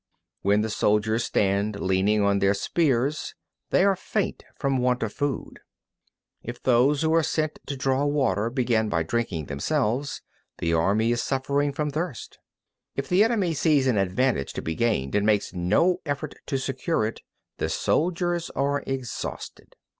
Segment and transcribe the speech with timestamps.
[0.41, 0.49] 29.
[0.57, 3.35] When the soldiers stand leaning on their spears,
[3.69, 5.59] they are faint from want of food.
[6.41, 6.41] 30.
[6.45, 10.23] If those who are sent to draw water begin by drinking themselves,
[10.57, 12.39] the army is suffering from thirst.
[12.95, 12.95] 31.
[13.03, 17.05] If the enemy sees an advantage to be gained and makes no effort to secure
[17.05, 17.21] it,
[17.57, 19.75] the soldiers are exhausted.